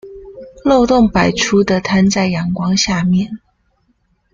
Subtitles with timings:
[0.65, 3.37] 漏洞百出的攤在陽光下面